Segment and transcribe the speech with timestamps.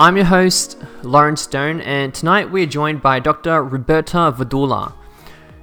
[0.00, 3.62] I'm your host, Lauren Stone, and tonight we're joined by Dr.
[3.62, 4.94] Roberta Vadula.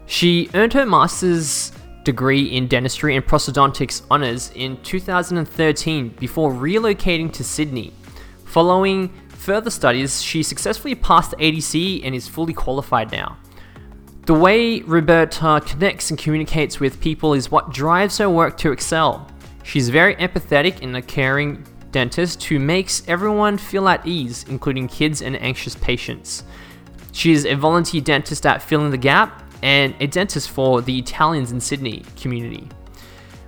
[0.05, 1.71] She earned her master's
[2.03, 7.91] degree in dentistry and prosthodontics honours in 2013 before relocating to Sydney.
[8.45, 13.39] Following further studies, she successfully passed the ADC and is fully qualified now.
[14.27, 19.31] The way Roberta connects and communicates with people is what drives her work to excel.
[19.63, 25.21] She's very empathetic and a caring dentist who makes everyone feel at ease, including kids
[25.21, 26.43] and anxious patients.
[27.11, 31.51] She is a volunteer dentist at Filling the Gap and a dentist for the Italians
[31.51, 32.67] in Sydney community.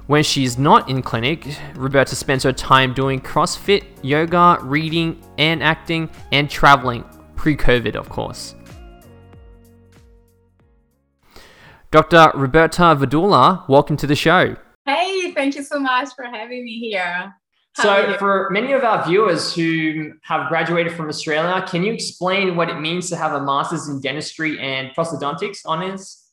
[0.08, 1.46] When she's not in clinic,
[1.76, 7.04] Roberta spends her time doing CrossFit, yoga, reading, and acting, and traveling,
[7.36, 8.56] pre COVID, of course.
[11.92, 12.32] Dr.
[12.34, 14.56] Roberta Vadula, welcome to the show.
[14.86, 17.36] Hey, thank you so much for having me here.
[17.82, 22.70] So, for many of our viewers who have graduated from Australia, can you explain what
[22.70, 26.26] it means to have a master's in dentistry and prosthodontics honors?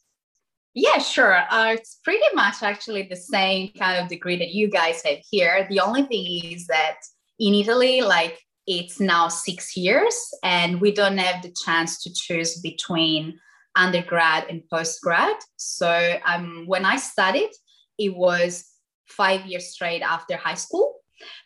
[0.75, 1.38] Yeah, sure.
[1.50, 5.66] Uh, it's pretty much actually the same kind of degree that you guys have here.
[5.70, 6.97] The only thing is that
[7.38, 12.60] in Italy, like it's now six years, and we don't have the chance to choose
[12.60, 13.38] between
[13.77, 15.34] undergrad and postgrad.
[15.56, 17.50] So, um, when I studied,
[17.98, 18.64] it was
[19.06, 20.97] five years straight after high school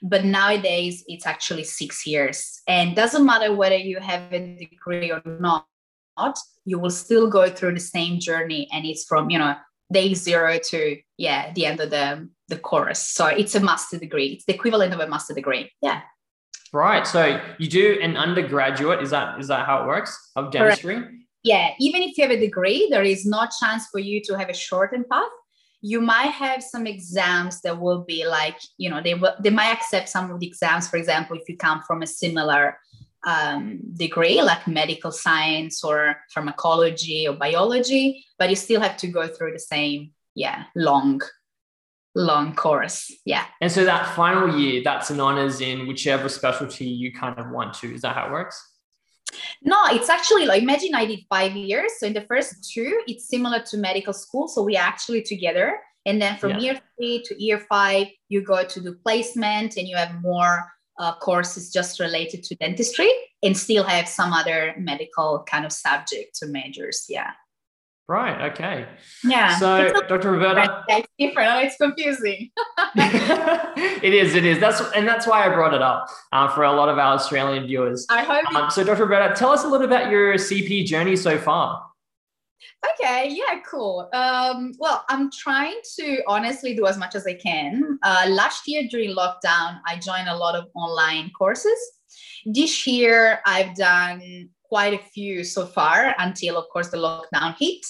[0.03, 2.61] but nowadays it's actually six years.
[2.67, 5.67] And doesn't matter whether you have a degree or not
[6.65, 8.69] you will still go through the same journey.
[8.73, 9.55] And it's from you know
[9.93, 13.01] day zero to yeah the end of the the course.
[13.01, 14.29] So it's a master degree.
[14.35, 15.71] It's the equivalent of a master degree.
[15.83, 16.03] Yeah.
[16.73, 17.07] Right.
[17.07, 19.03] So you do an undergraduate.
[19.03, 20.13] Is that is that how it works?
[20.37, 20.97] Of dentistry?
[20.97, 21.15] Correct.
[21.43, 21.71] yeah.
[21.81, 24.55] Even if you have a degree there is no chance for you to have a
[24.55, 25.31] shortened path
[25.83, 29.73] you might have some exams that will be like you know they will they might
[29.73, 30.89] accept some of the exams.
[30.89, 32.79] For example if you come from a similar
[33.27, 39.29] um, degree like medical science or pharmacology or biology but you still have to go
[39.29, 41.21] through the same yeah long
[42.15, 43.13] long course.
[43.25, 43.45] Yeah.
[43.61, 47.75] And so that final year that's an honors in whichever specialty you kind of want
[47.75, 47.95] to.
[47.95, 48.70] Is that how it works
[49.63, 51.93] no, it's actually like imagine I did five years.
[51.99, 54.49] So in the first two, it's similar to medical school.
[54.49, 55.79] So we actually together.
[56.07, 56.59] And then from yeah.
[56.59, 60.67] year three to year five, you go to do placement and you have more
[60.99, 63.11] uh, courses just related to dentistry
[63.43, 67.07] and still have some other medical kind of subjects or majors.
[67.09, 67.33] Yeah.
[68.11, 68.51] Right.
[68.51, 68.89] Okay.
[69.23, 69.57] Yeah.
[69.57, 70.33] So, Dr.
[70.33, 71.49] Roberta, it's different.
[71.49, 72.51] Oh, it's confusing.
[72.97, 74.35] it is.
[74.35, 74.59] It is.
[74.59, 77.69] That's and that's why I brought it up uh, for a lot of our Australian
[77.69, 78.09] viewers.
[78.11, 78.53] I hope.
[78.53, 79.05] Um, so, Dr.
[79.05, 81.87] Roberta, tell us a little about your CP journey so far.
[82.95, 83.29] Okay.
[83.31, 83.61] Yeah.
[83.65, 84.09] Cool.
[84.13, 87.97] Um, well, I'm trying to honestly do as much as I can.
[88.03, 91.79] Uh, last year during lockdown, I joined a lot of online courses.
[92.45, 97.85] This year, I've done quite a few so far until, of course, the lockdown hit.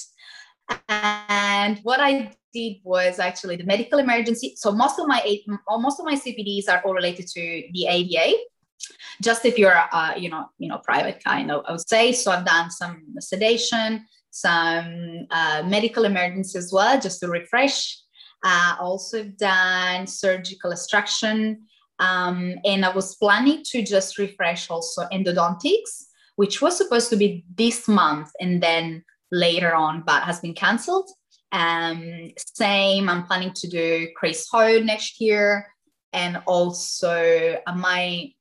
[0.88, 4.54] And what I did was actually the medical emergency.
[4.56, 5.20] So most of my
[5.78, 8.36] most of my CPDs are all related to the ADA.
[9.22, 12.12] Just if you're, uh, you know, you know, private kind of, I would say.
[12.12, 17.98] So I've done some sedation, some uh, medical emergency as well, just to refresh.
[18.42, 21.60] Uh, also done surgical extraction,
[21.98, 27.44] um, and I was planning to just refresh also endodontics, which was supposed to be
[27.54, 31.10] this month, and then later on, but has been cancelled.
[31.52, 35.66] Um, same, I'm planning to do Chris Ho next year.
[36.12, 38.34] And also, I might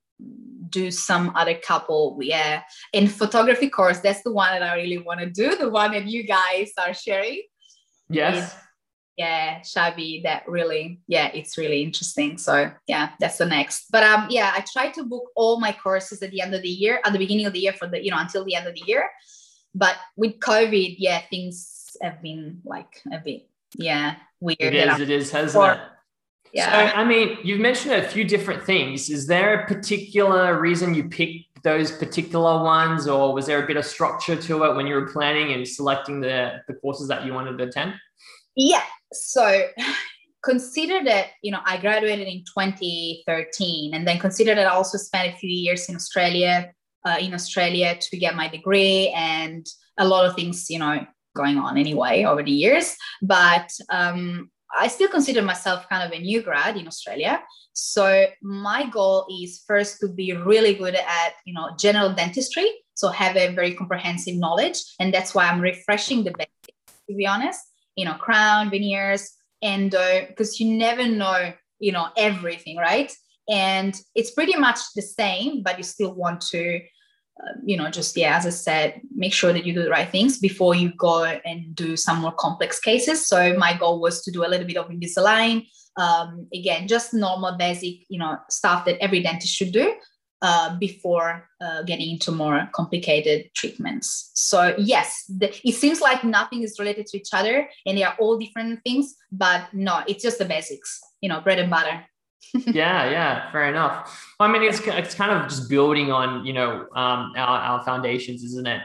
[0.68, 2.18] do some other couple.
[2.20, 2.62] Yeah.
[2.92, 6.06] In photography course, that's the one that I really want to do, the one that
[6.06, 7.42] you guys are sharing.
[8.08, 8.56] Yes.
[9.20, 12.38] yeah, Shabby, that really, yeah, it's really interesting.
[12.38, 13.86] So yeah, that's the next.
[13.92, 16.68] But um, yeah, I try to book all my courses at the end of the
[16.68, 18.74] year, at the beginning of the year for the, you know, until the end of
[18.74, 19.10] the year.
[19.74, 24.56] But with COVID, yeah, things have been like a bit, yeah, weird.
[24.60, 25.80] It is, it is, hasn't or, it?
[26.52, 26.90] Yeah.
[26.90, 29.08] So, I mean, you've mentioned a few different things.
[29.08, 33.76] Is there a particular reason you picked those particular ones, or was there a bit
[33.76, 37.32] of structure to it when you were planning and selecting the, the courses that you
[37.32, 37.94] wanted to attend?
[38.56, 38.82] Yeah.
[39.12, 39.68] So
[40.42, 45.34] consider that you know i graduated in 2013 and then consider that i also spent
[45.34, 46.72] a few years in australia
[47.04, 49.66] uh, in australia to get my degree and
[49.98, 52.96] a lot of things you know going on anyway over the years.
[53.22, 57.42] But um, i still consider myself kind of a new grad in australia.
[57.72, 62.68] So my goal is first to be really good at you know general dentistry.
[62.94, 64.78] So have a very comprehensive knowledge.
[65.00, 67.60] And that's why i'm refreshing the basics to be honest.
[67.96, 69.22] You know crown veneers
[69.62, 73.12] endo because you never know you know everything right
[73.50, 76.76] and it's pretty much the same but you still want to
[77.42, 80.10] uh, you know just yeah as i said make sure that you do the right
[80.10, 84.30] things before you go and do some more complex cases so my goal was to
[84.30, 85.66] do a little bit of invisalign
[85.96, 89.94] um, again just normal basic you know stuff that every dentist should do
[90.42, 94.30] uh, before uh, getting into more complicated treatments.
[94.34, 98.16] So yes, the, it seems like nothing is related to each other and they are
[98.18, 102.06] all different things, but no, it's just the basics, you know, bread and butter.
[102.54, 104.34] Yeah, yeah, fair enough.
[104.38, 107.84] Well, I mean, it's, it's kind of just building on, you know, um, our, our
[107.84, 108.82] foundations, isn't it?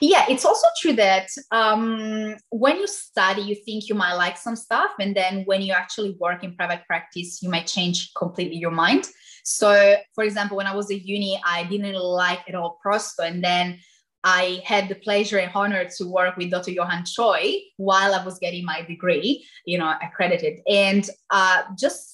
[0.00, 4.56] Yeah, it's also true that um, when you study, you think you might like some
[4.56, 8.70] stuff, and then when you actually work in private practice, you might change completely your
[8.70, 9.08] mind.
[9.44, 13.44] So, for example, when I was at uni, I didn't like at all prosto, and
[13.44, 13.78] then
[14.24, 16.70] I had the pleasure and honor to work with Dr.
[16.70, 22.13] Johan Choi while I was getting my degree, you know, accredited, and uh, just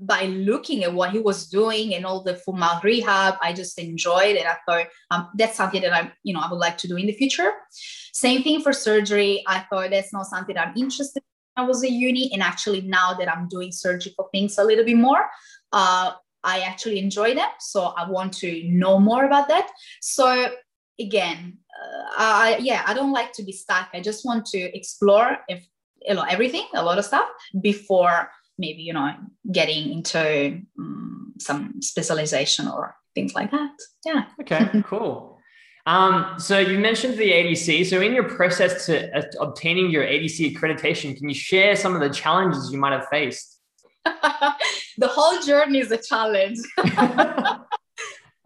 [0.00, 4.36] by looking at what he was doing and all the mouth rehab, I just enjoyed
[4.36, 4.46] it.
[4.46, 7.06] I thought um, that's something that I, you know, I would like to do in
[7.06, 7.52] the future.
[8.12, 9.44] Same thing for surgery.
[9.46, 11.22] I thought that's not something I'm interested.
[11.56, 11.64] In.
[11.64, 14.96] I was a uni, and actually now that I'm doing surgical things a little bit
[14.96, 15.28] more,
[15.72, 16.12] uh,
[16.42, 17.50] I actually enjoy them.
[17.58, 19.70] So I want to know more about that.
[20.00, 20.52] So
[20.98, 23.88] again, uh, I, yeah, I don't like to be stuck.
[23.92, 25.66] I just want to explore if
[26.02, 27.28] you know everything, a lot of stuff
[27.60, 28.30] before
[28.60, 29.12] maybe you know
[29.50, 33.72] getting into um, some specialization or things like that.
[34.04, 34.24] Yeah.
[34.40, 34.82] Okay.
[34.84, 35.38] cool.
[35.86, 37.86] Um, so you mentioned the ADC.
[37.86, 42.00] So in your process to uh, obtaining your ADC accreditation, can you share some of
[42.00, 43.58] the challenges you might have faced?
[44.04, 46.58] the whole journey is a challenge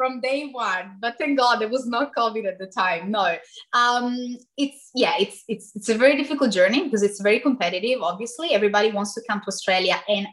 [0.04, 0.96] from day one.
[1.00, 3.10] But thank God there was not COVID at the time.
[3.10, 3.36] No,
[3.72, 8.02] um, it's yeah, it's it's it's a very difficult journey because it's very competitive.
[8.02, 10.26] Obviously, everybody wants to come to Australia and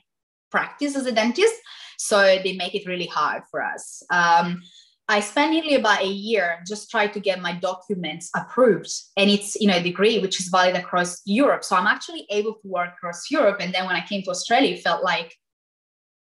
[0.50, 1.56] practice as a dentist,
[1.98, 4.04] so they make it really hard for us.
[4.12, 4.62] Um,
[5.08, 8.94] I spent nearly about a year just trying to get my documents approved.
[9.18, 11.64] And it's you know a degree which is valid across Europe.
[11.64, 13.58] So I'm actually able to work across Europe.
[13.62, 15.36] And then when I came to Australia, it felt like,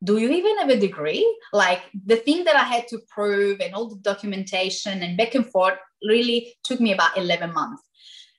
[0.02, 1.24] do you even have a degree?
[1.52, 5.46] Like the thing that I had to prove and all the documentation and back and
[5.46, 7.82] forth really took me about 11 months.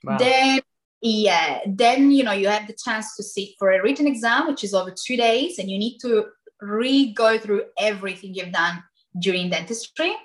[0.03, 0.17] Wow.
[0.17, 0.59] Then
[1.01, 4.63] yeah, then you know you have the chance to sit for a written exam, which
[4.63, 6.25] is over two days, and you need to
[6.61, 8.83] re-go through everything you've done
[9.19, 10.15] during dentistry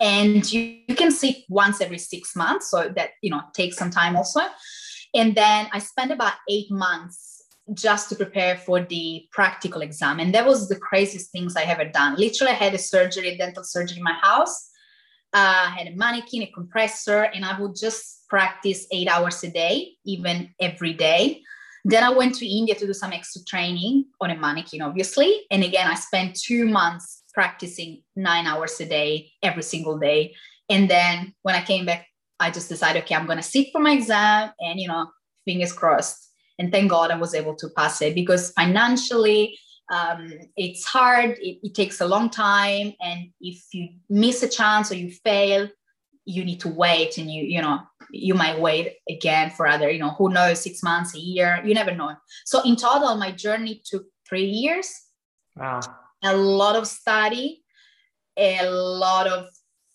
[0.00, 3.90] and you, you can sit once every six months so that you know takes some
[3.90, 4.40] time also
[5.14, 7.31] and then i spent about eight months
[7.74, 11.84] just to prepare for the practical exam and that was the craziest things i ever
[11.84, 14.70] done literally i had a surgery dental surgery in my house
[15.34, 19.50] uh, I had a mannequin, a compressor, and I would just practice eight hours a
[19.50, 21.42] day, even every day.
[21.84, 25.46] Then I went to India to do some extra training on a mannequin, obviously.
[25.50, 30.34] And again, I spent two months practicing nine hours a day every single day.
[30.68, 32.06] And then when I came back,
[32.38, 35.06] I just decided, okay, I'm going to sit for my exam and, you know,
[35.44, 36.28] fingers crossed.
[36.58, 39.58] And thank God I was able to pass it because financially,
[39.90, 42.94] um, it's hard, it, it takes a long time.
[43.00, 45.68] And if you miss a chance or you fail,
[46.24, 47.80] you need to wait and you, you know,
[48.10, 51.74] you might wait again for other, you know, who knows, six months, a year, you
[51.74, 52.14] never know.
[52.44, 54.88] So in total, my journey took three years.
[55.56, 55.80] Wow
[56.22, 57.62] a lot of study,
[58.36, 59.48] a lot of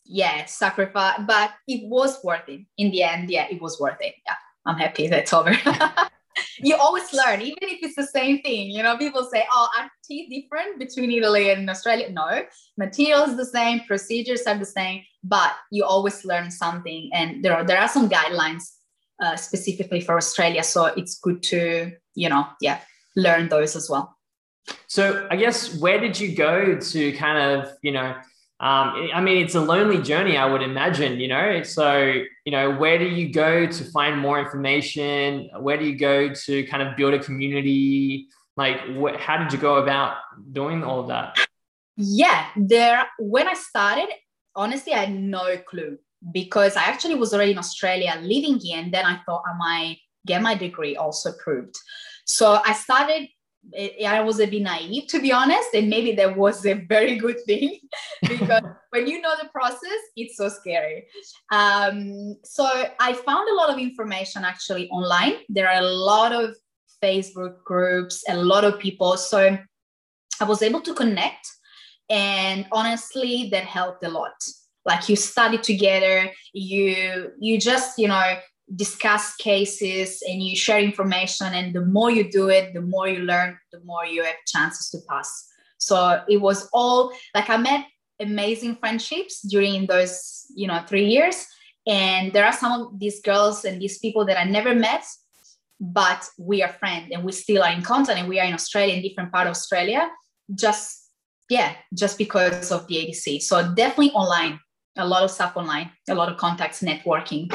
[0.06, 3.30] yeah sacrifice, but it was worth it in the end.
[3.30, 4.16] Yeah, it was worth it.
[4.26, 4.36] Yeah,
[4.66, 5.56] I'm happy that's over.
[6.60, 8.70] you always learn, even if it's the same thing.
[8.70, 12.44] You know, people say, "Oh, are teeth different between Italy and Australia?" No,
[12.78, 17.10] materials the same, procedures are the same, but you always learn something.
[17.14, 18.64] And there are there are some guidelines
[19.22, 22.80] uh, specifically for Australia, so it's good to you know, yeah,
[23.16, 24.18] learn those as well.
[24.88, 28.16] So I guess where did you go to kind of, you know,
[28.60, 31.62] um, I mean, it's a lonely journey, I would imagine, you know.
[31.62, 35.52] So, you know, where do you go to find more information?
[35.60, 38.28] Where do you go to kind of build a community?
[38.56, 38.80] Like,
[39.20, 40.18] how did you go about
[40.52, 41.38] doing all of that?
[41.98, 44.10] Yeah, there, when I started,
[44.56, 46.00] honestly, I had no clue
[46.34, 48.80] because I actually was already in Australia living here.
[48.80, 51.76] And then I thought I might get my degree also approved.
[52.26, 53.30] So I started
[53.76, 57.38] I was a bit naive to be honest, and maybe that was a very good
[57.46, 57.80] thing
[58.22, 61.08] because when you know the process, it's so scary.
[61.52, 62.66] Um, so
[63.00, 65.36] I found a lot of information actually online.
[65.50, 66.56] There are a lot of
[67.04, 69.18] Facebook groups, a lot of people.
[69.18, 69.58] So
[70.40, 71.48] I was able to connect,
[72.10, 74.36] and honestly, that helped a lot.
[74.86, 78.38] Like you study together, you you just you know
[78.76, 83.20] discuss cases and you share information and the more you do it the more you
[83.20, 85.48] learn the more you have chances to pass.
[85.78, 87.86] So it was all like i met
[88.20, 91.46] amazing friendships during those you know three years.
[91.88, 95.06] And there are some of these girls and these people that i never met
[95.80, 98.96] but we are friends and we still are in contact and we are in australia
[98.96, 100.10] in different part of australia
[100.56, 101.12] just
[101.50, 104.60] yeah just because of the adc so definitely online
[104.98, 107.52] a lot of stuff online a lot of contacts networking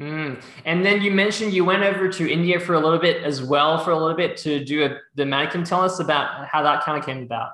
[0.00, 0.42] Mm.
[0.64, 3.78] And then you mentioned you went over to India for a little bit as well,
[3.84, 5.62] for a little bit to do a, the mannequin.
[5.64, 7.50] Tell us about how that kind of came about.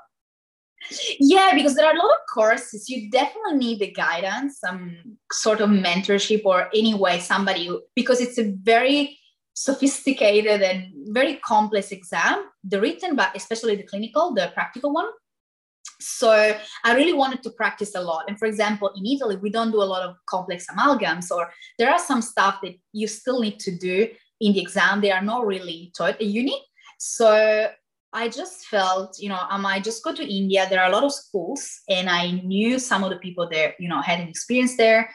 [1.18, 2.88] Yeah, because there are a lot of courses.
[2.88, 8.52] You definitely need the guidance, some sort of mentorship, or anyway, somebody, because it's a
[8.62, 9.18] very
[9.54, 12.44] sophisticated and very complex exam.
[12.62, 15.08] The written, but especially the clinical, the practical one,
[16.00, 16.30] so
[16.84, 18.24] I really wanted to practice a lot.
[18.28, 21.90] And for example, in Italy, we don't do a lot of complex amalgams, or there
[21.90, 24.08] are some stuff that you still need to do
[24.40, 25.00] in the exam.
[25.00, 26.60] They are not really taught at uni.
[26.98, 27.70] So
[28.12, 30.66] I just felt, you know, I might just go to India.
[30.68, 33.88] There are a lot of schools, and I knew some of the people there, you
[33.88, 35.10] know, had an experience there.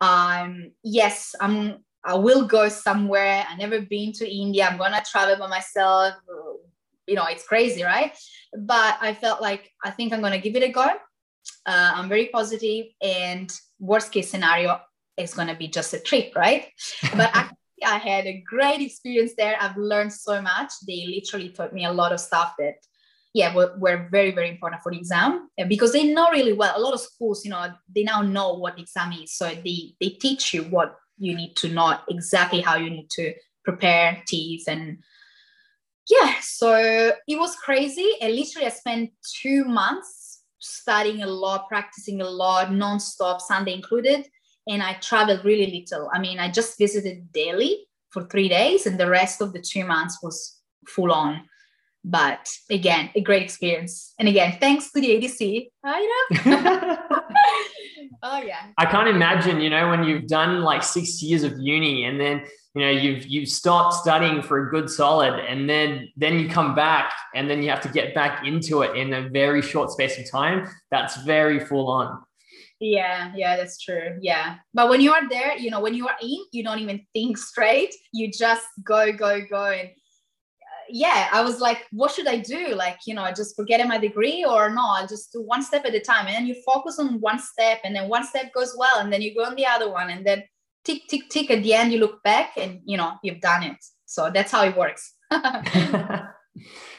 [0.00, 1.84] Um, yes, I'm.
[2.04, 3.44] I will go somewhere.
[3.46, 4.66] I never been to India.
[4.66, 6.14] I'm gonna travel by myself
[7.08, 8.12] you know it's crazy right?
[8.56, 10.86] But i felt like i think i'm going to give it a go.
[11.66, 14.80] Uh, i'm very positive and worst case scenario
[15.16, 16.68] it's going to be just a trip right?
[17.16, 19.56] But actually i had a great experience there.
[19.60, 20.70] I've learned so much.
[20.86, 22.74] They literally taught me a lot of stuff that
[23.34, 26.74] yeah were, were very very important for the exam because they know really well.
[26.76, 29.36] A lot of schools you know they now know what the exam is.
[29.36, 33.34] So they they teach you what you need to know exactly how you need to
[33.64, 34.98] prepare teeth and
[36.08, 38.08] yeah, so it was crazy.
[38.20, 39.10] And literally, I spent
[39.42, 44.26] two months studying a lot, practicing a lot, nonstop, Sunday included.
[44.66, 46.10] And I traveled really little.
[46.12, 49.84] I mean, I just visited Delhi for three days, and the rest of the two
[49.84, 51.42] months was full on.
[52.04, 54.14] But again, a great experience.
[54.18, 55.68] And again, thanks to the ADC.
[55.84, 57.17] I know.
[58.22, 58.66] Oh yeah.
[58.76, 62.44] I can't imagine, you know, when you've done like six years of uni and then
[62.74, 66.74] you know you've you've stopped studying for a good solid and then then you come
[66.74, 70.18] back and then you have to get back into it in a very short space
[70.18, 72.22] of time that's very full on.
[72.78, 74.18] Yeah yeah that's true.
[74.20, 74.56] Yeah.
[74.74, 77.38] But when you are there you know when you are in you don't even think
[77.38, 77.94] straight.
[78.12, 79.90] You just go go go and
[80.90, 82.74] yeah i was like what should i do?
[82.74, 85.84] Like you know I just forget my degree or no i'll just do one step
[85.84, 86.26] at a time.
[86.26, 89.22] And then you focus on one step and then one step goes well and then
[89.22, 90.44] you go on the other one and then
[90.84, 93.76] tick tick tick at the end you look back and you know you've done it.
[94.06, 95.14] So that's how it works.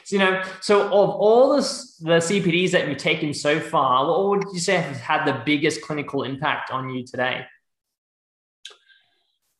[0.04, 1.62] So, you know so of all the,
[2.00, 5.82] the cpds that you've taken so far what would you say has had the biggest
[5.82, 7.44] clinical impact on you today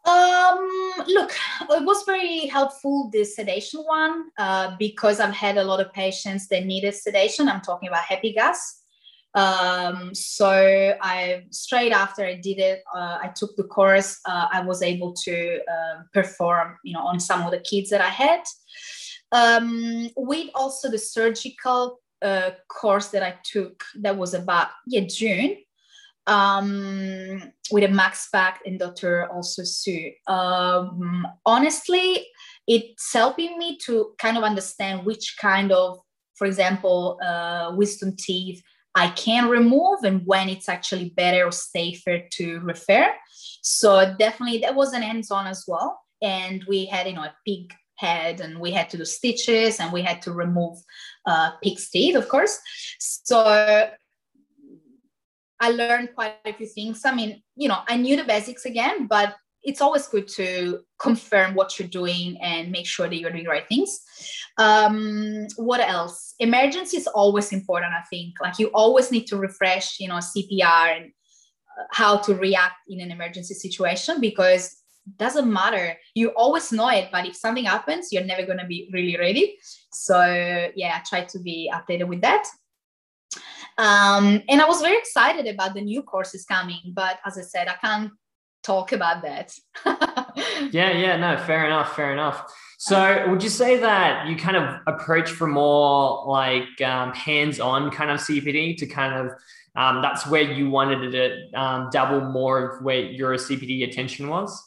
[0.07, 1.31] um look
[1.71, 6.49] it was very helpful the sedation one uh, because i've had a lot of patients
[6.49, 8.57] that needed sedation i'm talking about HappyGas
[9.35, 14.19] um, so I straight after I did it, uh, I took the course.
[14.25, 18.01] Uh, I was able to uh, perform, you know, on some of the kids that
[18.01, 18.43] I had.
[19.33, 25.59] Um, with also the surgical uh, course that I took, that was about yeah June,
[26.27, 29.31] um, with a Max Pact and Dr.
[29.31, 30.13] also Sue.
[30.27, 32.27] Um, honestly,
[32.67, 35.99] it's helping me to kind of understand which kind of,
[36.35, 38.63] for example, uh, wisdom teeth
[38.95, 43.09] I can remove and when it's actually better or safer to refer.
[43.63, 46.01] So definitely that was an hands-on as well.
[46.23, 49.93] And we had, you know, a pig head and we had to do stitches and
[49.93, 50.79] we had to remove
[51.27, 52.59] uh, pig's teeth, of course.
[52.99, 53.91] So
[55.61, 57.03] I learned quite a few things.
[57.05, 61.55] I mean, you know, I knew the basics again, but it's always good to confirm
[61.55, 64.01] what you're doing and make sure that you're doing the right things.
[64.57, 66.35] Um, what else?
[66.39, 68.35] Emergency is always important, I think.
[68.41, 71.13] Like you always need to refresh, you know, CPR and
[71.79, 74.77] uh, how to react in an emergency situation because
[75.17, 75.97] doesn't matter.
[76.15, 79.57] You always know it, but if something happens, you're never going to be really ready.
[79.93, 80.21] So
[80.75, 82.47] yeah, I try to be updated with that.
[83.81, 87.67] Um, and I was very excited about the new courses coming, but as I said,
[87.67, 88.11] I can't
[88.63, 89.55] talk about that.
[90.71, 92.45] yeah, yeah, no, fair enough, fair enough.
[92.79, 98.11] So, would you say that you kind of approach for more like um, hands-on kind
[98.11, 99.33] of CPD to kind of
[99.77, 104.63] um, that's where you wanted to um, double more of where your CPD attention was?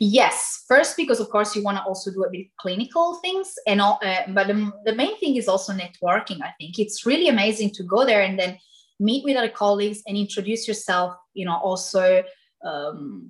[0.00, 3.80] Yes, first because of course you want to also do a bit clinical things, and
[3.80, 6.40] all, uh, but the, the main thing is also networking.
[6.42, 8.58] I think it's really amazing to go there and then
[9.00, 11.14] meet with other colleagues and introduce yourself.
[11.34, 12.22] You know, also
[12.64, 13.28] um,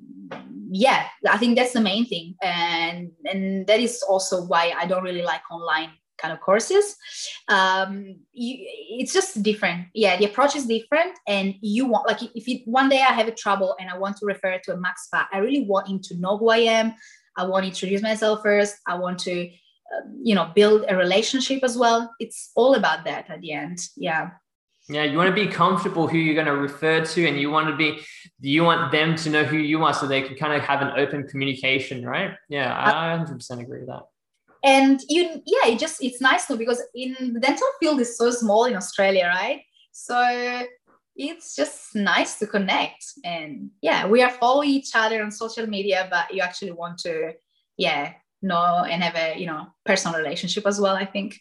[0.71, 5.03] yeah i think that's the main thing and and that is also why i don't
[5.03, 6.97] really like online kind of courses.
[7.49, 8.57] Um you,
[9.01, 9.87] it's just different.
[9.95, 13.29] Yeah the approach is different and you want like if you, one day i have
[13.29, 16.01] a trouble and i want to refer to a max fac i really want him
[16.01, 16.95] to know who i am.
[17.39, 18.77] I want to introduce myself first.
[18.87, 22.13] I want to um, you know build a relationship as well.
[22.19, 23.79] It's all about that at the end.
[23.97, 24.31] Yeah.
[24.91, 27.69] Yeah, you want to be comfortable who you're going to refer to, and you want
[27.69, 28.01] to be,
[28.41, 30.93] you want them to know who you are, so they can kind of have an
[30.97, 32.31] open communication, right?
[32.49, 34.05] Yeah, I 100% agree with that.
[34.65, 38.31] And you, yeah, it just it's nice though because in the dental field is so
[38.31, 39.63] small in Australia, right?
[39.93, 40.67] So
[41.17, 46.09] it's just nice to connect, and yeah, we are following each other on social media,
[46.11, 47.33] but you actually want to,
[47.77, 48.13] yeah,
[48.43, 50.97] know and have a you know personal relationship as well.
[50.97, 51.41] I think.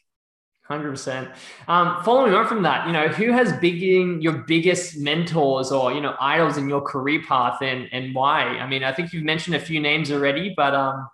[0.69, 1.33] 100%
[1.69, 2.03] um.
[2.03, 6.15] Following on from that, you know, who has been your biggest mentors or you know
[6.19, 8.41] idols in your career path, and and why?
[8.43, 11.07] I mean, I think you've mentioned a few names already, but um.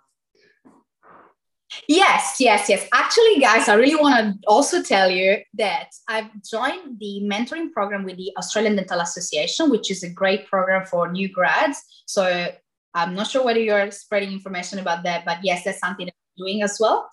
[1.88, 2.86] Yes, yes, yes.
[2.92, 8.04] Actually, guys, I really want to also tell you that I've joined the mentoring program
[8.04, 11.78] with the Australian Dental Association, which is a great program for new grads.
[12.06, 12.48] So
[12.94, 16.44] I'm not sure whether you're spreading information about that, but yes, that's something that I'm
[16.44, 17.08] doing as well.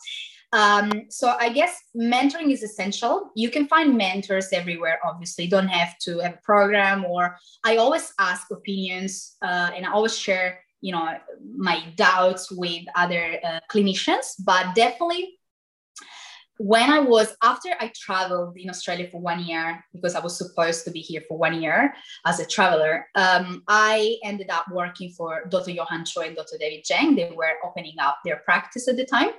[0.53, 3.31] Um, so I guess mentoring is essential.
[3.35, 5.47] You can find mentors everywhere, obviously.
[5.47, 10.17] don't have to have a program or I always ask opinions uh, and I always
[10.17, 11.17] share, you know,
[11.55, 15.37] my doubts with other uh, clinicians, but definitely
[16.61, 20.85] when I was after I traveled in Australia for one year because I was supposed
[20.85, 21.93] to be here for one year
[22.25, 25.71] as a traveler, um, I ended up working for Dr.
[25.71, 26.57] Johan Choi and Dr.
[26.59, 27.15] David Zhang.
[27.15, 29.31] They were opening up their practice at the time.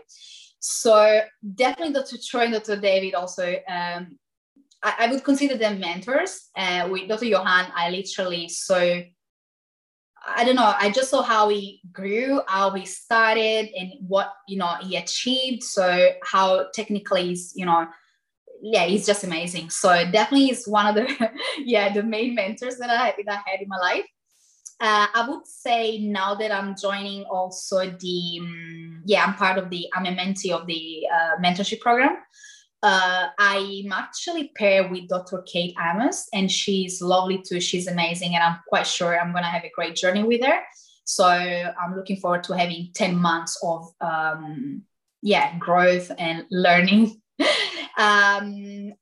[0.59, 1.21] So
[1.55, 2.19] definitely Dr.
[2.19, 2.77] Choi and Dr.
[2.77, 4.19] David also, um,
[4.83, 6.49] I, I, would consider them mentors.
[6.57, 7.27] Uh, with Dr.
[7.27, 8.81] Johan, I literally saw,
[10.27, 14.59] I don't know, I just saw how he grew, how he started and what, you
[14.59, 15.63] know, he achieved.
[15.63, 17.87] So how technically he's, you know,
[18.63, 19.71] yeah, he's just amazing.
[19.71, 23.61] So definitely is one of the, yeah, the main mentors that I, that I had
[23.61, 24.07] in my life.
[24.81, 29.71] Uh, I would say now that I'm joining also the, um, yeah, I'm part of
[29.71, 32.17] the, I'm a mentee of the uh, mentorship program.
[32.83, 35.42] Uh, I'm actually paired with Dr.
[35.42, 37.61] Kate Amos, and she's lovely too.
[37.61, 40.61] She's amazing, and I'm quite sure I'm going to have a great journey with her.
[41.05, 44.83] So I'm looking forward to having 10 months of, um,
[45.21, 47.21] yeah, growth and learning.
[47.99, 48.92] um,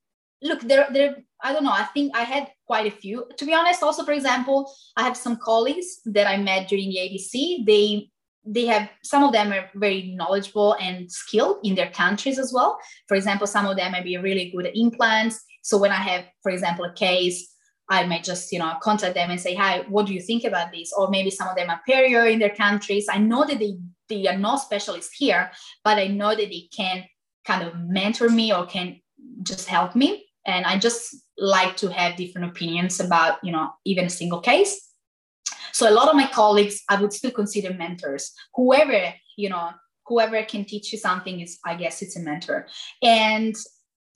[0.42, 1.72] look, there, there, I don't know.
[1.72, 3.26] I think I had quite a few.
[3.38, 6.98] To be honest, also, for example, I have some colleagues that I met during the
[6.98, 7.66] ADC.
[7.66, 8.09] They
[8.44, 12.78] they have some of them are very knowledgeable and skilled in their countries as well.
[13.06, 15.44] For example, some of them may be really good at implants.
[15.62, 17.54] So when I have, for example, a case,
[17.88, 20.72] I might just you know contact them and say, "Hi, what do you think about
[20.72, 23.06] this?" Or maybe some of them are perio in their countries.
[23.10, 23.76] I know that they
[24.08, 25.50] they are not specialists here,
[25.84, 27.04] but I know that they can
[27.46, 29.00] kind of mentor me or can
[29.42, 34.04] just help me and i just like to have different opinions about you know even
[34.04, 34.89] a single case
[35.72, 39.70] so a lot of my colleagues i would still consider mentors whoever you know
[40.06, 42.66] whoever can teach you something is i guess it's a mentor
[43.02, 43.54] and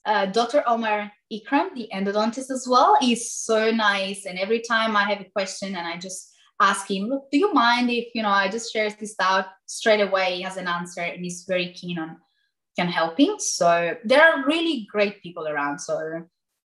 [0.05, 5.03] uh, dr omar ikram the endodontist as well is so nice and every time i
[5.03, 8.29] have a question and i just ask him look do you mind if you know
[8.29, 11.99] i just share this out straight away he has an answer and he's very keen
[11.99, 12.17] on
[12.75, 13.35] can helping.
[13.39, 15.79] So there are really great people around.
[15.79, 16.23] So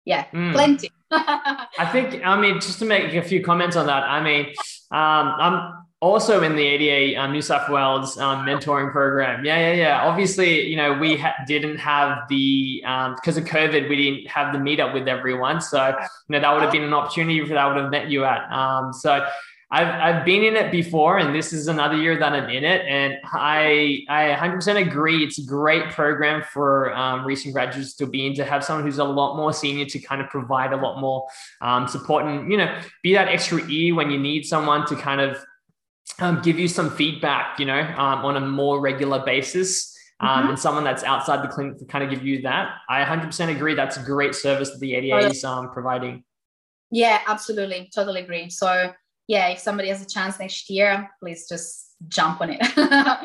[0.08, 0.54] yeah, mm.
[0.54, 0.89] plenty.
[1.12, 4.46] I think, I mean, just to make a few comments on that, I mean,
[4.89, 9.43] um, I'm also in the ADA um, New South Wales um, mentoring program.
[9.43, 10.08] Yeah, yeah, yeah.
[10.08, 14.54] Obviously, you know, we ha- didn't have the, because um, of COVID, we didn't have
[14.54, 15.60] the meetup with everyone.
[15.60, 15.93] So, you
[16.30, 18.50] know, that would have been an opportunity for that would have met you at.
[18.50, 19.28] Um, so
[19.69, 22.86] I've, I've been in it before, and this is another year that I'm in it.
[22.88, 25.25] And I, I 100% agree.
[25.25, 28.99] It's a great program for um, recent graduates to be in to have someone who's
[28.99, 31.27] a lot more senior to kind of provide a lot more
[31.62, 35.19] um, support and, you know, be that extra ear when you need someone to kind
[35.19, 35.38] of
[36.19, 39.93] um, give you some feedback, you know, um, on a more regular basis.
[40.19, 40.49] Um, mm-hmm.
[40.49, 42.77] and someone that's outside the clinic to kind of give you that.
[42.89, 43.75] I 100% agree.
[43.75, 46.23] That's a great service that the ADA is um, providing.
[46.89, 47.91] Yeah, absolutely.
[47.93, 48.49] Totally agree.
[48.49, 48.93] So,
[49.27, 52.59] yeah, if somebody has a chance next year, please just jump on it.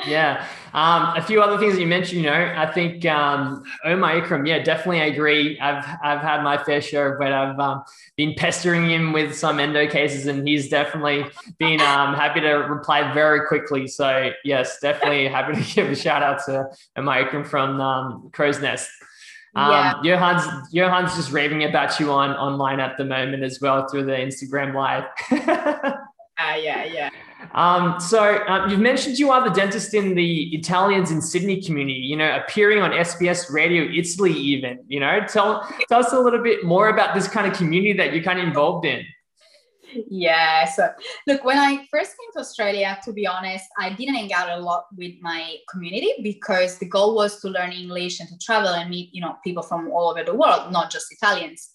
[0.09, 0.47] yeah.
[0.73, 4.49] Um, a few other things that you mentioned, you know, I think um, Omar Ikram,
[4.49, 5.61] yeah, definitely I agree.
[5.61, 7.85] I've, I've had my fair share of when I've um,
[8.17, 11.27] been pestering him with some endo cases and he's definitely
[11.59, 13.87] been um, happy to reply very quickly.
[13.87, 18.61] So yes, definitely happy to give a shout out to Omar Ikram from um, Crow's
[18.61, 18.91] Nest.
[19.55, 19.95] Um, yeah.
[20.03, 24.13] Johan's Johan's just raving about you on online at the moment as well through the
[24.13, 25.05] Instagram live.
[25.31, 25.95] uh,
[26.57, 27.11] yeah, yeah.
[27.53, 31.99] Um, so uh, you've mentioned you are the dentist in the Italians in Sydney community.
[31.99, 34.79] You know, appearing on SBS Radio Italy, even.
[34.89, 38.15] You know, tell tell us a little bit more about this kind of community that
[38.15, 39.05] you're kind of involved in.
[40.09, 40.65] Yeah.
[40.67, 40.91] So
[41.27, 44.61] look, when I first came to Australia, to be honest, I didn't hang out a
[44.61, 48.91] lot with my community because the goal was to learn English and to travel and
[48.91, 51.71] meet, you know, people from all over the world, not just Italians.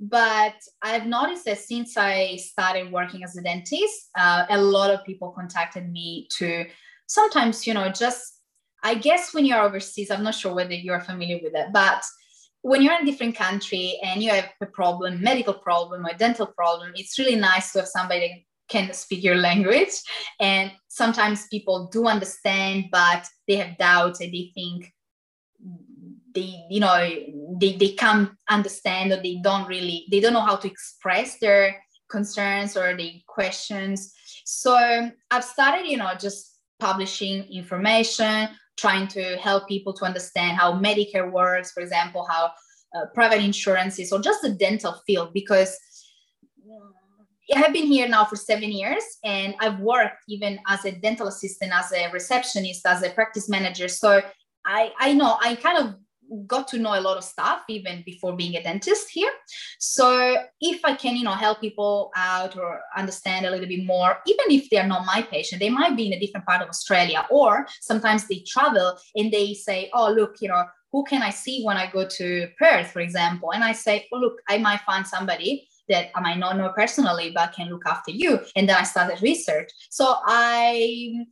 [0.00, 5.04] But I've noticed that since I started working as a dentist, uh, a lot of
[5.04, 6.66] people contacted me to
[7.06, 8.40] sometimes, you know, just
[8.82, 12.02] I guess when you're overseas, I'm not sure whether you're familiar with it, but
[12.62, 16.46] when you're in a different country and you have a problem, medical problem or dental
[16.46, 18.38] problem, it's really nice to have somebody that
[18.72, 20.00] can speak your language.
[20.40, 24.92] And sometimes people do understand, but they have doubts and they think
[26.34, 27.08] they you know
[27.60, 31.76] they, they can't understand or they don't really they don't know how to express their
[32.08, 39.68] concerns or the questions so i've started you know just publishing information trying to help
[39.68, 42.50] people to understand how medicare works for example how
[42.94, 45.78] uh, private insurance is or just the dental field because
[47.54, 51.26] I have been here now for seven years and I've worked even as a dental
[51.26, 53.88] assistant, as a receptionist, as a practice manager.
[53.88, 54.22] So
[54.64, 55.94] I, I know I kind of
[56.46, 59.30] got to know a lot of stuff even before being a dentist here.
[59.78, 64.18] So if I can, you know, help people out or understand a little bit more,
[64.26, 67.26] even if they're not my patient, they might be in a different part of Australia,
[67.30, 71.64] or sometimes they travel and they say, oh, look, you know, who can I see
[71.64, 73.52] when I go to Perth, for example?
[73.52, 77.32] And I say, oh, look, I might find somebody that I might not know personally,
[77.34, 78.40] but can look after you.
[78.56, 79.70] And then I started research.
[79.90, 81.24] So I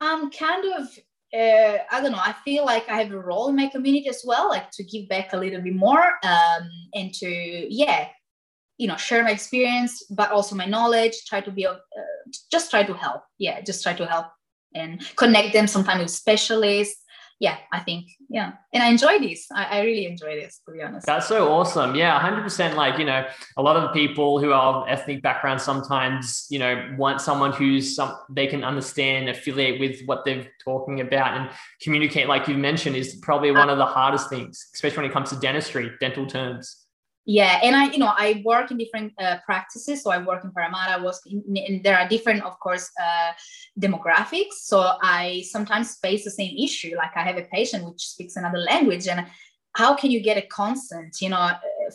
[0.00, 0.88] I'm kind of
[1.34, 4.22] uh, I don't know, I feel like I have a role in my community as
[4.24, 8.08] well, like to give back a little bit more um, and to, yeah,
[8.78, 11.74] you know, share my experience, but also my knowledge, try to be, uh,
[12.50, 13.22] just try to help.
[13.38, 14.26] Yeah, just try to help
[14.74, 17.01] and connect them sometimes with specialists
[17.42, 18.52] yeah, I think, yeah.
[18.72, 19.48] And I enjoy this.
[19.52, 21.06] I, I, really enjoy this, to be honest.
[21.06, 21.96] That's so awesome.
[21.96, 22.76] Yeah, 100%.
[22.76, 23.26] Like, you know,
[23.56, 27.96] a lot of people who are of ethnic background sometimes, you know, want someone who's
[27.96, 31.50] some, they can understand, affiliate with what they're talking about and
[31.80, 35.30] communicate, like you mentioned, is probably one of the hardest things, especially when it comes
[35.30, 36.81] to dentistry, dental terms
[37.24, 40.02] yeah and i you know i work in different uh, practices.
[40.02, 43.32] So i work in parramatta was and there are different of course uh,
[43.78, 44.54] demographics.
[44.62, 48.58] So i sometimes face the same issue like i have a patient which speaks another
[48.58, 49.26] language and
[49.74, 51.50] how can you get a consent you know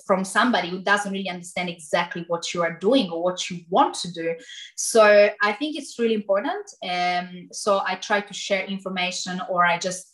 [0.05, 3.95] from somebody who doesn't really understand exactly what you are doing or what you want
[3.95, 4.35] to do?
[4.75, 6.65] So i think it's really important.
[6.83, 10.13] Um, so i try to share information or i just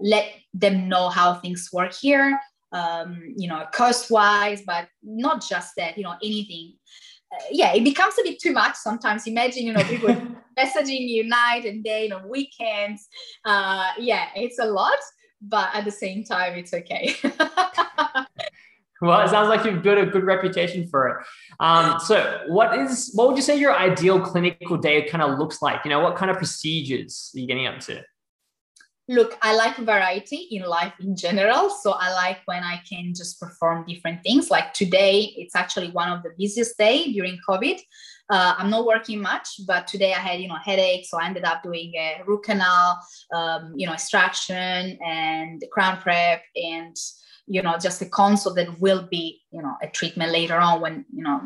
[0.00, 2.38] let them know how things work here
[2.76, 6.74] um, you know, cost wise, but not just that, you know, anything.
[7.32, 9.26] Uh, yeah, it becomes a bit too much sometimes.
[9.26, 10.08] Imagine, you know, people
[10.58, 13.08] messaging you night and day, on weekends.
[13.44, 14.98] Uh, yeah, it's a lot,
[15.40, 17.14] but at the same time, it's okay.
[19.00, 21.26] well, it sounds like you've built a good reputation for it.
[21.60, 25.62] Um, so, what is what would you say your ideal clinical day kind of looks
[25.62, 25.84] like?
[25.84, 28.02] You know, what kind of procedures are you getting up to?
[29.08, 33.40] Look i like variety in life in general so i like when i can just
[33.40, 34.50] perform different things.
[34.50, 37.78] Like today it's actually one of the busiest day during covid.
[38.28, 41.44] Uh, i'm not working much but today i had you know headache so i ended
[41.44, 42.98] up doing a root canal
[43.32, 46.96] um, you know extraction and crown prep and
[47.46, 51.04] you know just a console that will be you know a treatment later on when
[51.14, 51.40] you know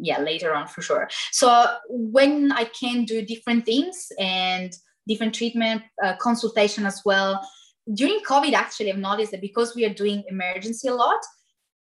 [0.00, 1.08] yeah later on for sure.
[1.30, 4.72] So when i can do different things and
[5.06, 7.46] different treatment uh, consultation as well.
[7.92, 11.20] During COVID, actually, I've noticed that because we are doing emergency a lot,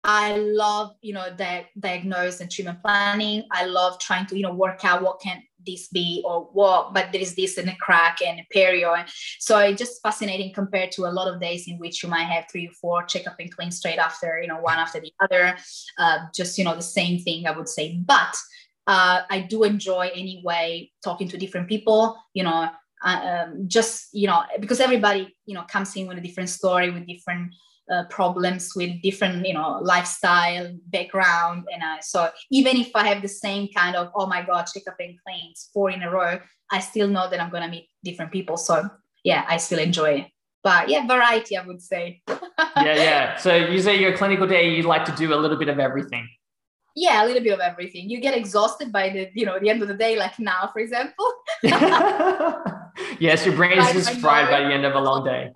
[0.06, 3.43] I love, you know, di- diagnose and treatment planning.
[3.51, 7.12] I love trying to, you know, work out what can this be or what, but
[7.12, 8.88] there is this in a crack and a period.
[8.88, 12.25] And so it's just fascinating compared to a lot of days in which you might
[12.25, 15.58] have three or four checkup and clean straight after, you know, one after the other.
[15.97, 17.97] Uh, just, you know, the same thing, I would say.
[18.06, 18.38] But
[18.86, 22.69] uh, I do enjoy anyway talking to different people, you know,
[23.06, 26.89] uh, um, just you know because everybody you know comes in with a different story
[26.89, 27.54] with different
[27.91, 33.22] uh, problems with different you know lifestyle background and uh, so even if i have
[33.22, 36.39] the same kind of oh my god checkup and claims four in a row
[36.72, 38.56] i still know that i'm going to meet different people.
[38.56, 38.89] So
[39.24, 40.28] yeah i still enjoy it.
[40.63, 42.22] But yeah variety i would say.
[42.78, 43.38] Yeah yeah.
[43.38, 46.28] So you say your clinical day you like to do a little bit of everything.
[46.96, 48.10] Yeah a little bit of everything.
[48.10, 50.80] You get exhausted by the you know the end of the day like now for
[50.80, 51.28] example
[53.19, 55.51] yes your brain is just fried by the end of a long day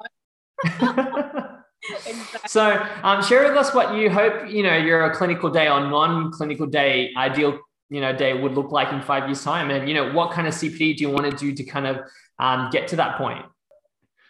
[2.06, 2.40] exactly.
[2.48, 6.68] So, um, share with us what you hope you know your clinical day or non-clinical
[6.68, 10.12] day ideal you know day would look like in five years' time, and you know
[10.12, 11.98] what kind of CPD do you want to do to kind of
[12.38, 13.46] um, get to that point?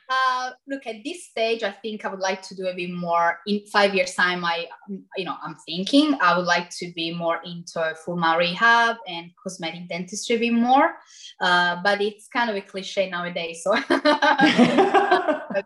[0.10, 3.38] Uh, look at this stage i think i would like to do a bit more
[3.46, 4.68] in five years time i
[5.16, 9.30] you know i'm thinking i would like to be more into full mouth rehab and
[9.44, 10.96] cosmetic dentistry a bit more.
[11.40, 13.76] Uh, but it's kind of a cliche nowadays so.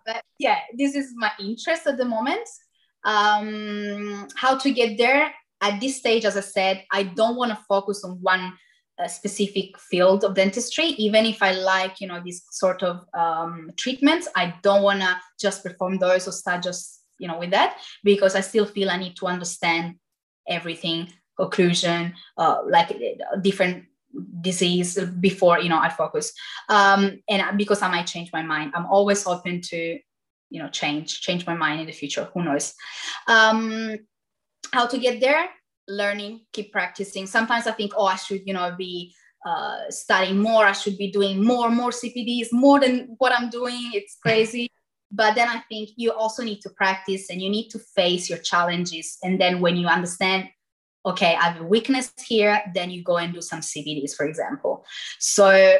[0.05, 2.47] But, yeah this is my interest at the moment.
[3.05, 5.33] Um, how to get there?
[5.61, 8.51] At this stage as i said i don't want to focus on one
[8.99, 10.85] a specific field of dentistry.
[10.85, 15.17] Even if i like you know these sort of um, treatments i don't want to
[15.39, 18.97] just perform those or start just you know with that because i still feel i
[18.97, 19.95] need to understand
[20.47, 21.07] everything
[21.39, 23.85] occlusion uh, like uh, different
[24.41, 26.33] disease before you know i focus.
[26.69, 29.99] Um, and because i might change my mind i'm always open to
[30.53, 32.29] you know change change my mind in the future.
[32.33, 32.75] Who knows?
[33.27, 33.97] Um,
[34.71, 35.49] how to get there
[35.87, 37.27] learning, keep practicing.
[37.27, 39.13] Sometimes I think, oh, I should, you know, be
[39.45, 40.65] uh, studying more.
[40.65, 43.91] I should be doing more, more CPDs, more than what I'm doing.
[43.93, 44.69] It's crazy.
[45.13, 48.39] but then I think you also need to practice and you need to face your
[48.39, 49.17] challenges.
[49.21, 50.49] And then when you understand,
[51.05, 54.85] okay, I have a weakness here, then you go and do some CPDs, for example.
[55.19, 55.77] So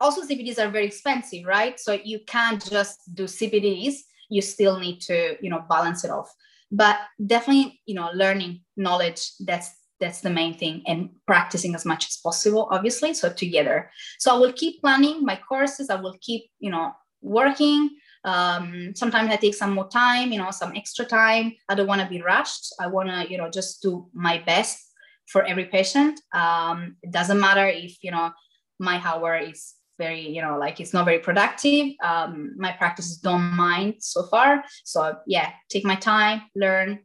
[0.00, 1.78] also CPDs are very expensive, right?
[1.78, 3.94] So you can't just do CPDs.
[4.28, 6.34] You still need to, you know, balance it off
[6.70, 12.06] but definitely you know learning knowledge that's that's the main thing and practicing as much
[12.06, 13.90] as possible obviously so together.
[14.18, 17.90] So i will keep planning my courses i will keep you know working.
[18.24, 21.54] Um, sometimes i take some more time you know some extra time.
[21.68, 22.74] I don't want to be rushed.
[22.80, 24.78] I want to you know just do my best
[25.26, 26.20] for every patient.
[26.32, 28.32] Um, it doesn't matter if you know
[28.78, 31.94] my hour is very you know like it's not very productive.
[32.02, 34.64] Um, my practices don't mind so far.
[34.84, 37.00] So yeah take my time learn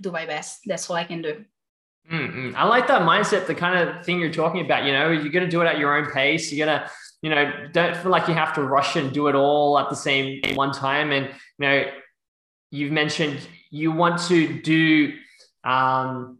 [0.00, 0.60] do my best.
[0.66, 1.44] That's all i can do.
[2.12, 2.54] Mm-hmm.
[2.54, 5.42] i like that mindset the kind of thing you're talking about you know you're going
[5.42, 6.52] to do it at your own pace.
[6.52, 6.90] You're going to
[7.22, 9.96] you know don't feel like you have to rush and do it all at the
[9.96, 11.12] same one time.
[11.12, 11.26] And
[11.58, 11.84] you know
[12.70, 13.40] you've mentioned
[13.70, 15.14] you want to do
[15.64, 16.38] um,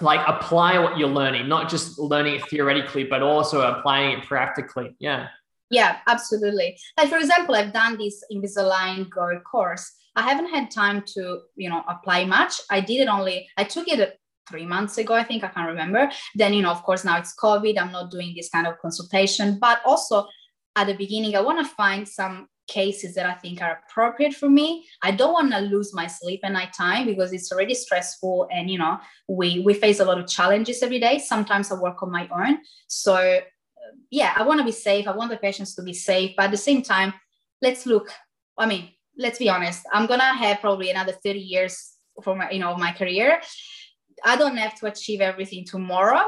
[0.00, 4.94] like apply what you're learning, not just learning it theoretically, but also applying it practically.
[4.98, 5.28] Yeah.
[5.70, 6.78] Yeah, absolutely.
[6.96, 9.92] Like for example, I've done this Invisalign Go course.
[10.16, 12.60] I haven't had time to, you know, apply much.
[12.70, 14.10] I did it only, I took it uh,
[14.48, 16.10] three months ago, I think, I can't remember.
[16.34, 17.78] Then, you know, of course, now it's COVID.
[17.78, 20.26] I'm not doing this kind of consultation, but also
[20.74, 24.48] at the beginning, I want to find some cases that I think are appropriate for
[24.48, 24.86] me.
[25.02, 28.70] I don't want to lose my sleep at night time because it's already stressful and
[28.70, 31.18] you know we we face a lot of challenges every day.
[31.18, 32.58] Sometimes I work on my own.
[32.86, 33.40] So
[34.10, 35.08] yeah, I want to be safe.
[35.08, 37.14] I want the patients to be safe, but at the same time,
[37.62, 38.10] let's look.
[38.56, 39.82] I mean, let's be honest.
[39.92, 43.40] I'm gonna have probably another 30 years for my you know my career.
[44.24, 46.24] I don't have to achieve everything tomorrow.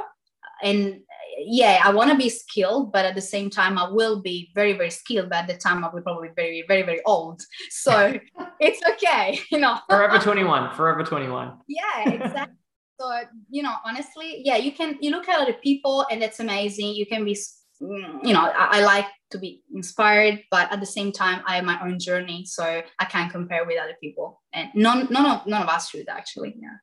[0.63, 1.01] And
[1.47, 4.73] yeah, I want to be skilled, but at the same time, I will be very,
[4.75, 5.31] very skilled.
[5.31, 7.43] But at the time, I will probably be very, very, very old.
[7.71, 8.19] So
[8.61, 9.79] it's okay, you know.
[9.89, 11.59] forever 21, forever 21.
[11.69, 12.57] Yeah, exactly.
[13.01, 13.13] so,
[13.51, 16.95] you know, honestly, yeah, you can, you look at other people and that's amazing.
[16.95, 17.37] You can be,
[17.83, 21.57] mm, you know, I, I like to be inspired, but at the same time, I
[21.57, 22.45] have my own journey.
[22.45, 24.41] So I can't compare with other people.
[24.53, 26.57] And none, none of, none of us should actually.
[26.59, 26.77] Yeah.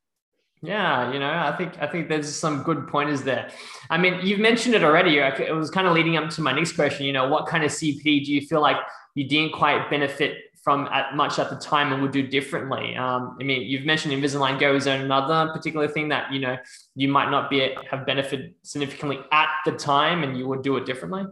[0.62, 3.52] Yeah, you know, I think I think there's some good pointers there.
[3.92, 5.20] I mean, you've mentioned it already.
[5.20, 7.06] It was kind of leading up to my next question.
[7.06, 8.78] You know, what kind of CP do you feel like
[9.14, 12.96] you didn't quite benefit from at much at the time and would do differently?
[12.96, 14.76] Um, I mean, you've mentioned Invisalign Go.
[14.76, 16.58] Is another particular thing that you know
[16.96, 20.88] you might not be have benefited significantly at the time and you would do it
[20.88, 21.26] differently?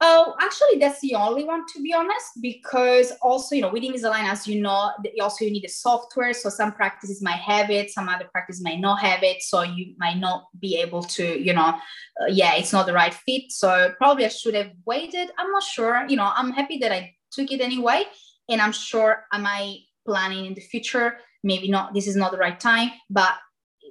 [0.00, 4.24] Oh, actually, that's the only one to be honest, because also, you know, with Invisalign,
[4.24, 6.32] as you know, also you need a software.
[6.34, 9.42] So some practices might have it, some other practices might not have it.
[9.42, 11.78] So you might not be able to, you know,
[12.20, 13.50] uh, yeah, it's not the right fit.
[13.50, 15.30] So probably I should have waited.
[15.38, 16.04] I'm not sure.
[16.08, 18.04] You know, I'm happy that I took it anyway.
[18.48, 21.18] And I'm sure I planning in the future?
[21.42, 23.32] Maybe not, this is not the right time, but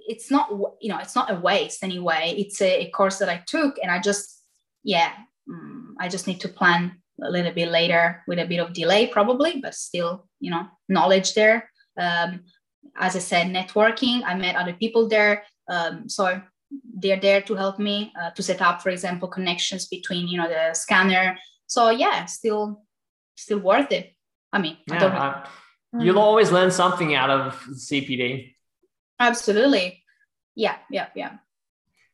[0.07, 0.49] it's not,
[0.81, 2.33] you know, it's not a waste anyway.
[2.37, 4.41] It's a, a course that I took and I just,
[4.83, 5.13] yeah,
[5.93, 9.07] um, I just need to plan a little bit later with a bit of delay,
[9.07, 11.69] probably, but still, you know, knowledge there.
[11.97, 12.41] Um,
[12.97, 14.23] as I said, networking.
[14.25, 15.43] I met other people there.
[15.69, 16.41] Um, so
[16.95, 20.47] they're there to help me uh, to set up, for example, connections between, you know,
[20.47, 21.37] the scanner.
[21.67, 22.83] So yeah, still,
[23.35, 24.13] still worth it.
[24.51, 28.53] I mean, yeah, I uh, you'll always learn something out of CPD.
[29.19, 30.03] Absolutely.
[30.55, 31.37] Yeah, yeah, yeah.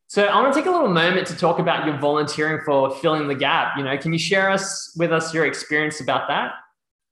[0.10, 3.28] So I want to take a little moment to talk about your volunteering for filling
[3.28, 3.78] the gap.
[3.78, 6.54] You know, can you share us with us your experience about that?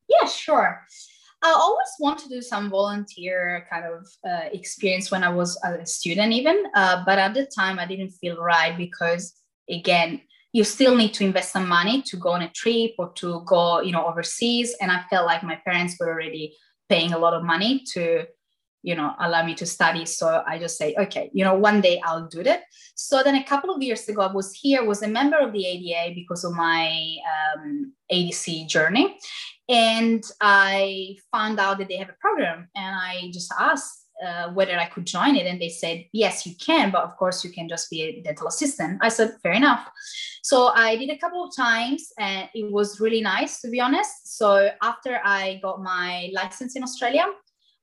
[0.10, 0.84] Yeah, sure.
[1.44, 5.86] I always want to do some volunteer kind of uh, experience when I was a
[5.86, 6.64] student, even.
[6.74, 9.32] Uh, but at the time, I didn't feel right because,
[9.70, 10.20] again,
[10.52, 13.80] you still need to invest some money to go on a trip or to go,
[13.80, 14.76] you know, overseas.
[14.82, 16.58] And I felt like my parents were already
[16.90, 18.26] paying a lot of money to
[18.88, 22.00] you know allow me to study so i just say okay you know one day
[22.06, 22.62] i'll do that
[22.96, 25.66] so then a couple of years ago i was here was a member of the
[25.74, 29.18] ada because of my um, adc journey
[29.68, 34.76] and i found out that they have a program and i just asked uh, whether
[34.80, 35.46] I could join it.
[35.46, 38.48] And they said, yes, you can, but of course you can just be a dental
[38.48, 38.98] assistant.
[39.00, 39.88] I said, fair enough.
[40.42, 44.38] So I did a couple of times and it was really nice, to be honest.
[44.40, 47.26] So after I got my license in Australia,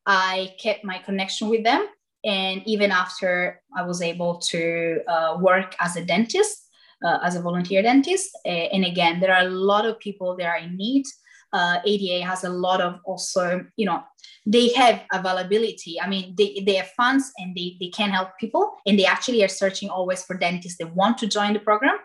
[0.06, 1.86] I kept my connection with them.
[2.24, 6.68] And even after I was able to uh, work as a dentist,
[7.04, 10.58] uh, as a volunteer dentist, and again, there are a lot of people that are
[10.58, 11.04] in need.
[11.52, 14.02] Uh, ADA has a lot of also, you know,
[14.46, 16.00] they have availability.
[16.00, 18.72] I mean, they, they have funds and they, they can help people.
[18.86, 21.96] And they actually are searching always for dentists that want to join the program.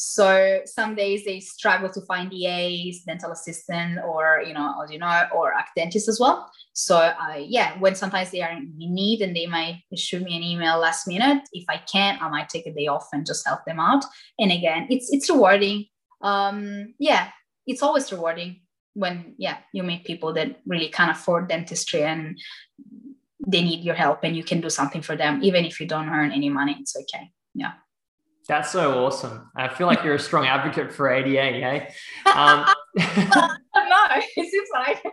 [0.00, 4.98] So some days they struggle to find DAs, dental assistant, or you know, as you
[5.00, 6.48] know, or dentist as well.
[6.72, 10.44] So uh, yeah, when sometimes they are in need and they might shoot me an
[10.44, 11.42] email last minute.
[11.52, 14.04] If I can, I might take a day off and just help them out.
[14.38, 15.86] And again, it's it's rewarding.
[16.22, 17.30] Um, yeah,
[17.66, 18.60] it's always rewarding
[18.94, 22.38] when yeah you meet people that really can't afford dentistry and
[23.48, 26.08] they need your help and you can do something for them even if you don't
[26.08, 26.76] earn any money.
[26.78, 27.32] It's okay.
[27.52, 27.72] Yeah.
[28.48, 29.50] That's so awesome.
[29.54, 31.90] I feel like you're a strong advocate for ADA, eh?
[32.34, 32.64] Um,
[32.96, 34.06] no,
[34.36, 35.04] it seems like.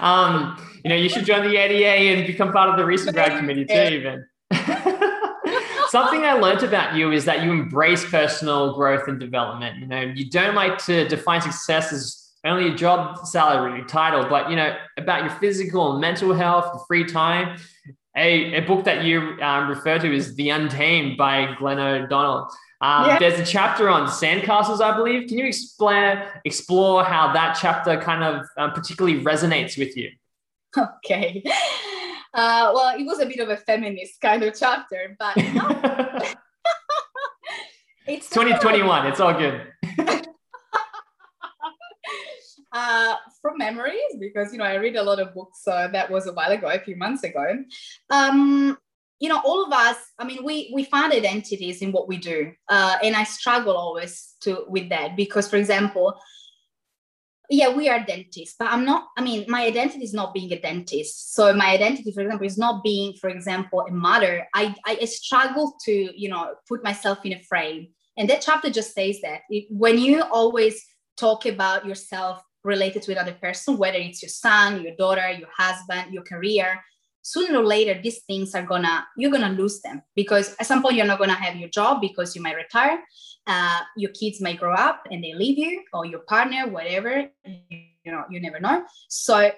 [0.02, 3.38] um, you know, you should join the ADA and become part of the recent grad
[3.38, 4.26] committee too, even.
[5.88, 9.78] Something I learned about you is that you embrace personal growth and development.
[9.78, 14.50] You know, you don't like to define success as only a job salary title, but
[14.50, 17.56] you know, about your physical and mental health, your free time,
[18.16, 22.50] a, a book that you um, refer to is The Untamed by Glennon Doyle.
[22.80, 23.18] Um, yeah.
[23.18, 25.28] There's a chapter on sandcastles, I believe.
[25.28, 30.10] Can you explain, explore how that chapter kind of um, particularly resonates with you?
[30.76, 31.44] Okay.
[32.34, 35.34] Uh, well, it was a bit of a feminist kind of chapter, but
[38.06, 39.06] it's 2021.
[39.06, 39.72] It's all good.
[42.76, 45.62] Uh, from memories because you know I read a lot of books.
[45.62, 47.46] So that was a while ago, a few months ago.
[48.10, 48.76] Um,
[49.18, 49.96] you know, all of us.
[50.18, 54.34] I mean, we we find identities in what we do, uh, and I struggle always
[54.42, 56.20] to with that because, for example,
[57.48, 59.06] yeah, we are dentists, but I'm not.
[59.16, 61.34] I mean, my identity is not being a dentist.
[61.34, 64.46] So my identity, for example, is not being, for example, a mother.
[64.52, 68.92] I I struggle to you know put myself in a frame, and that chapter just
[68.92, 70.84] says that it, when you always
[71.16, 76.12] talk about yourself related to another person, whether it's your son, your daughter, your husband,
[76.12, 76.82] your career,
[77.22, 80.94] sooner or later, these things are gonna, you're gonna lose them because at some point
[80.94, 82.98] you're not gonna have your job because you might retire.
[83.48, 88.12] Uh, your kids might grow up and they leave you or your partner, whatever, you
[88.12, 88.84] know, you never know.
[89.08, 89.50] So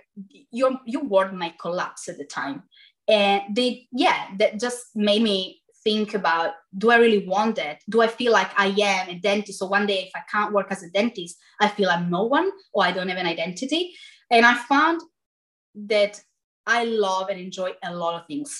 [0.50, 2.62] your, your world might collapse at the time.
[3.06, 7.80] And they, yeah, that just made me think about do I really want that?
[7.88, 9.58] Do I feel like I am a dentist?
[9.58, 12.50] So one day, if I can't work as a dentist, I feel I'm no one
[12.74, 13.94] or I don't have an identity.
[14.30, 15.00] And I found
[15.92, 16.20] that
[16.66, 18.50] I love and enjoy a lot of things.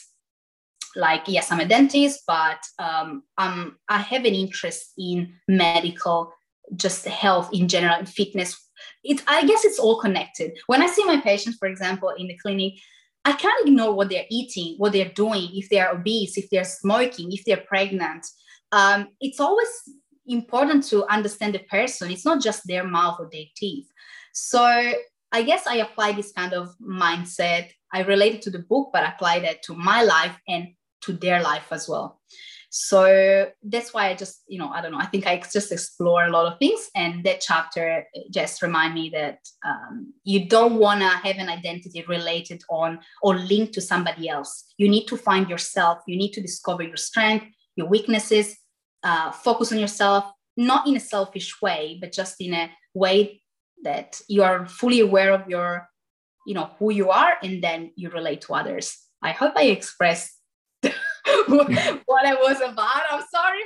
[0.97, 6.33] Like, yes, I'm a dentist, but um, I'm, I have an interest in medical,
[6.77, 8.57] just health in general, and fitness.
[9.05, 10.53] It, I guess it's all connected.
[10.67, 12.75] When I see my patients, for example, in the clinic,
[13.24, 17.31] I can't ignore what they're eating, what they're doing, if they're obese, if they're smoking,
[17.33, 18.26] if they're pregnant.
[18.72, 19.68] Um, it's always
[20.26, 22.11] important to understand the person.
[22.11, 23.86] It's not just their mouth or their teeth.
[24.32, 24.62] So
[25.32, 27.70] I guess I apply this kind of mindset.
[27.93, 30.68] I related to the book, but applied that to my life and
[31.03, 32.20] to their life as well
[32.71, 36.25] so that's why i just you know i don't know i think i just explore
[36.25, 41.01] a lot of things and that chapter just remind me that um, you don't want
[41.01, 44.64] to have an identity related on or linked to somebody else.
[44.77, 47.47] You need to find yourself you need to discover your strength
[47.77, 48.57] your weaknesses
[49.03, 50.25] uh, focus on yourself
[50.57, 53.41] not in a selfish way but just in a way
[53.83, 55.89] that you are fully aware of your
[56.47, 58.97] you know who you are and then you relate to others.
[59.23, 60.33] I hope i expressed
[62.07, 63.61] what i was about i'm sorry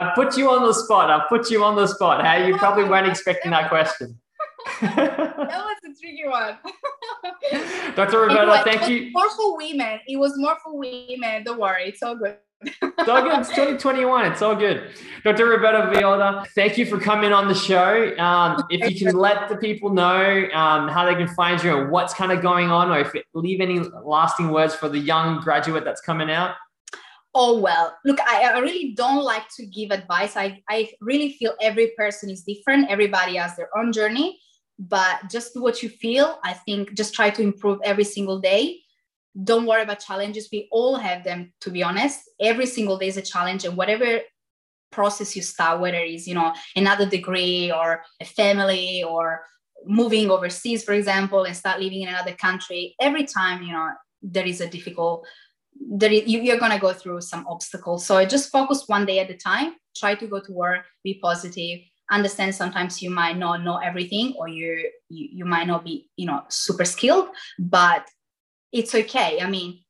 [0.00, 1.10] I put you on the spot.
[1.10, 2.24] I put you on the spot.
[2.24, 4.20] Hey, you probably weren't expecting that question.
[4.80, 6.58] that was a tricky one.
[7.96, 8.20] Dr.
[8.20, 9.10] Roberta, anyway, thank you.
[9.12, 9.98] More for women.
[10.06, 11.42] It was more for women.
[11.44, 13.38] Don't worry, it's all good it's all good.
[13.40, 14.32] It's 2021.
[14.32, 14.90] It's all good.
[15.24, 15.46] Dr.
[15.46, 18.16] Roberta Viola, thank you for coming on the show.
[18.18, 21.90] Um, if you can let the people know um, how they can find you and
[21.90, 25.40] what's kind of going on, or if you leave any lasting words for the young
[25.40, 26.54] graduate that's coming out.
[27.34, 30.36] Oh, well, look, I, I really don't like to give advice.
[30.36, 34.40] I, I really feel every person is different, everybody has their own journey.
[34.80, 36.38] But just what you feel.
[36.44, 38.78] I think just try to improve every single day
[39.42, 40.48] don't worry about challenges.
[40.50, 42.20] We all have them, to be honest.
[42.40, 44.20] Every single day is a challenge, and whatever
[44.90, 49.42] process you start, whether it's you know another degree or a family or
[49.84, 53.90] moving overseas, for example, and start living in another country, every time you know
[54.22, 55.26] there is a difficult
[55.80, 59.20] there is, you, you're going to go through some obstacles so just focus one day
[59.20, 63.62] at a time try to go to work be positive understand sometimes you might not
[63.62, 68.08] know everything or you, you you might not be you know super skilled but
[68.72, 69.40] it's okay.
[69.40, 69.80] I mean,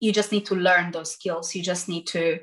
[0.00, 1.54] you just need to learn those skills.
[1.54, 2.40] You just need to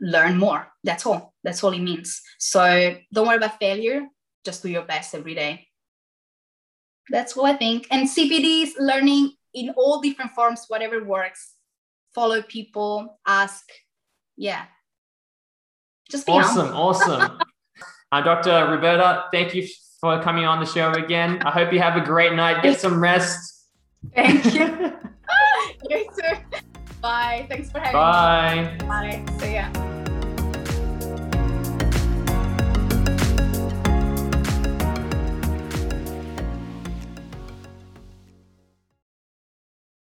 [0.00, 0.68] learn more.
[0.84, 1.34] That's all.
[1.44, 2.20] That's all it means.
[2.38, 4.06] So don't worry about failure.
[4.44, 5.66] Just do your best every day.
[7.10, 7.86] That's what I think.
[7.90, 11.54] And CPD is learning in all different forms, whatever works.
[12.14, 13.64] Follow people, ask.
[14.36, 14.64] Yeah.
[16.10, 16.74] Just be awesome.
[16.74, 17.38] awesome.
[18.12, 18.66] Uh, Dr.
[18.68, 19.64] Roberta, thank you
[20.00, 21.40] for coming on the show again.
[21.44, 22.60] I hope you have a great night.
[22.60, 23.68] Get some rest.
[24.16, 24.96] Thank you.
[25.88, 26.60] you too.
[27.00, 27.46] Bye.
[27.48, 28.78] Thanks for having Bye.
[28.80, 29.22] me.
[29.26, 29.38] Bye.
[29.38, 29.99] See ya.